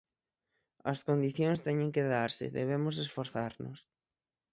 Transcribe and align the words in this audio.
As 0.91 0.99
condicións 1.07 1.63
teñen 1.67 1.93
que 1.95 2.07
darse, 2.13 2.45
debemos 2.59 2.95
esforzarnos. 3.05 3.79